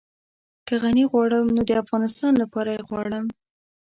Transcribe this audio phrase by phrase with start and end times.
[0.67, 3.25] که غني غواړم نو د افغانستان لپاره يې غواړم.